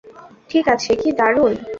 [0.49, 1.53] ঠিক আছে- কি দারুন।